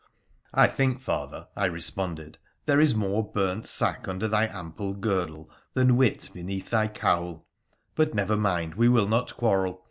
''I 0.55 0.65
think, 0.65 0.99
Father,' 0.99 1.47
I 1.55 1.65
responded, 1.65 2.39
'there 2.65 2.79
is 2.79 2.95
more 2.95 3.23
burnt 3.31 3.67
sack 3.67 4.07
under 4.07 4.27
thy 4.27 4.47
ample 4.47 4.95
girdle 4.95 5.51
than 5.75 5.95
wit 5.95 6.27
beneath 6.33 6.71
thy 6.71 6.87
cowl. 6.87 7.45
But 7.93 8.15
never 8.15 8.35
mind, 8.35 8.73
we 8.73 8.89
will 8.89 9.07
not 9.07 9.37
quarrel. 9.37 9.79